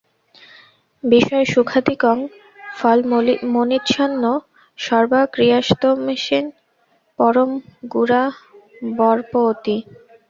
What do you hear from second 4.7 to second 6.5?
সর্বা ক্রিয়াস্তস্মিন